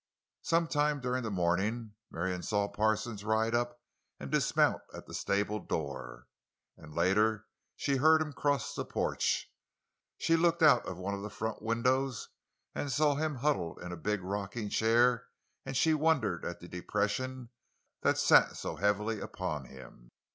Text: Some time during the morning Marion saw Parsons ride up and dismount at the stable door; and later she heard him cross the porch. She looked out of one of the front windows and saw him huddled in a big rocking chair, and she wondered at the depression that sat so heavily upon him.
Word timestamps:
Some 0.41 0.67
time 0.67 0.99
during 0.99 1.21
the 1.21 1.29
morning 1.29 1.93
Marion 2.09 2.41
saw 2.41 2.67
Parsons 2.67 3.23
ride 3.23 3.53
up 3.53 3.79
and 4.19 4.31
dismount 4.31 4.81
at 4.95 5.05
the 5.05 5.13
stable 5.13 5.59
door; 5.59 6.25
and 6.75 6.95
later 6.95 7.45
she 7.75 7.97
heard 7.97 8.19
him 8.19 8.33
cross 8.33 8.73
the 8.73 8.83
porch. 8.83 9.47
She 10.17 10.35
looked 10.35 10.63
out 10.63 10.87
of 10.87 10.97
one 10.97 11.13
of 11.13 11.21
the 11.21 11.29
front 11.29 11.61
windows 11.61 12.29
and 12.73 12.91
saw 12.91 13.13
him 13.13 13.35
huddled 13.35 13.79
in 13.79 13.91
a 13.91 13.95
big 13.95 14.23
rocking 14.23 14.69
chair, 14.69 15.27
and 15.67 15.77
she 15.77 15.93
wondered 15.93 16.45
at 16.45 16.61
the 16.61 16.67
depression 16.67 17.49
that 18.01 18.17
sat 18.17 18.57
so 18.57 18.77
heavily 18.77 19.19
upon 19.19 19.65
him. 19.65 20.09